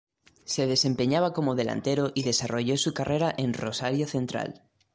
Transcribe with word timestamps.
Se 0.45 0.65
desempeñaba 0.65 1.31
como 1.31 1.53
delantero 1.53 2.11
y 2.15 2.23
desarrolló 2.23 2.75
su 2.75 2.91
carrera 2.91 3.31
en 3.37 3.53
Rosario 3.53 4.07
Central. 4.07 4.63